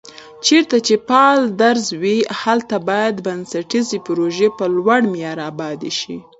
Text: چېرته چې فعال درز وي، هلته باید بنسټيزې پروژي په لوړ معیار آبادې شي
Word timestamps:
چېرته 0.45 0.75
چې 0.87 0.93
فعال 1.07 1.41
درز 1.61 1.85
وي، 2.01 2.17
هلته 2.41 2.75
باید 2.89 3.15
بنسټيزې 3.25 3.97
پروژي 4.07 4.49
په 4.57 4.65
لوړ 4.75 5.01
معیار 5.11 5.39
آبادې 5.49 5.91
شي 5.99 6.17